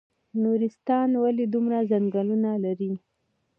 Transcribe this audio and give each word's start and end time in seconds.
نورستان 0.41 1.09
ولې 1.23 1.45
دومره 1.53 1.77
ځنګلونه 1.91 2.49
لري؟ 2.65 2.91